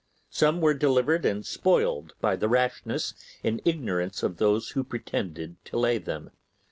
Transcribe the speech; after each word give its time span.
Some 0.31 0.61
were 0.61 0.73
delivered 0.73 1.25
and 1.25 1.45
spoiled 1.45 2.15
by 2.19 2.35
the 2.35 2.49
rashness 2.49 3.13
and 3.43 3.61
ignorance 3.65 4.23
of 4.23 4.37
those 4.37 4.69
who 4.69 4.83
pretended 4.83 5.63
to 5.65 5.77
lay 5.77 5.99
them. 5.99 6.31